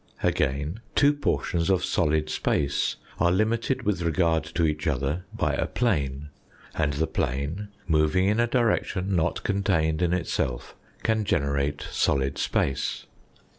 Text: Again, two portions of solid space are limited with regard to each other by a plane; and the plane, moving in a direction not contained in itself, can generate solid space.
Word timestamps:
Again, 0.23 0.79
two 0.95 1.13
portions 1.13 1.69
of 1.69 1.85
solid 1.85 2.27
space 2.31 2.95
are 3.19 3.31
limited 3.31 3.83
with 3.83 4.01
regard 4.01 4.43
to 4.55 4.65
each 4.65 4.87
other 4.87 5.25
by 5.31 5.53
a 5.53 5.67
plane; 5.67 6.29
and 6.73 6.93
the 6.93 7.05
plane, 7.05 7.67
moving 7.87 8.25
in 8.25 8.39
a 8.39 8.47
direction 8.47 9.15
not 9.15 9.43
contained 9.43 10.01
in 10.01 10.11
itself, 10.11 10.75
can 11.03 11.23
generate 11.23 11.83
solid 11.91 12.39
space. 12.39 13.05